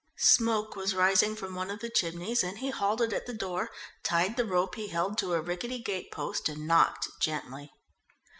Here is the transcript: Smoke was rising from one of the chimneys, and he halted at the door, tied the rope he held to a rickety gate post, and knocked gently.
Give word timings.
Smoke 0.17 0.75
was 0.75 0.95
rising 0.95 1.35
from 1.35 1.53
one 1.53 1.69
of 1.69 1.79
the 1.79 1.89
chimneys, 1.91 2.43
and 2.43 2.57
he 2.57 2.71
halted 2.71 3.13
at 3.13 3.27
the 3.27 3.35
door, 3.35 3.69
tied 4.01 4.35
the 4.35 4.45
rope 4.47 4.73
he 4.73 4.87
held 4.87 5.15
to 5.19 5.33
a 5.35 5.41
rickety 5.41 5.77
gate 5.77 6.11
post, 6.11 6.49
and 6.49 6.65
knocked 6.65 7.07
gently. 7.21 7.71